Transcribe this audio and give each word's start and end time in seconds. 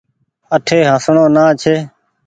اٺي 0.55 0.79
هسڻو 0.91 1.25
نآ 1.35 1.45
ڇي۔ 1.61 1.75